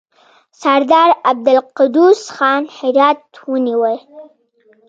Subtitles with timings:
[0.61, 3.19] سردار عبدالقدوس خان هرات
[3.51, 3.97] ونیوی.